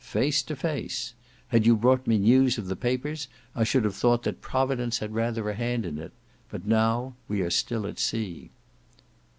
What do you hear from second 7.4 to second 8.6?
are still at sea."